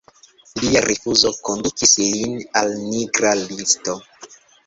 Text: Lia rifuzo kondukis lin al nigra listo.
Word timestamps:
Lia 0.61 0.79
rifuzo 0.85 1.31
kondukis 1.49 1.93
lin 2.05 2.33
al 2.61 2.73
nigra 2.87 3.37
listo. 3.43 3.99